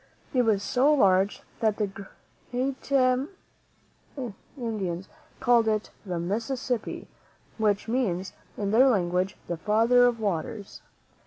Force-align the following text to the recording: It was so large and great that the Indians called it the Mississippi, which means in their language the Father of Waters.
It 0.33 0.41
was 0.41 0.63
so 0.63 0.91
large 0.91 1.43
and 1.61 1.75
great 1.77 1.93
that 1.93 3.29
the 4.17 4.31
Indians 4.57 5.07
called 5.39 5.67
it 5.67 5.91
the 6.03 6.17
Mississippi, 6.17 7.07
which 7.59 7.87
means 7.87 8.33
in 8.57 8.71
their 8.71 8.87
language 8.89 9.37
the 9.47 9.57
Father 9.57 10.07
of 10.07 10.19
Waters. 10.19 10.81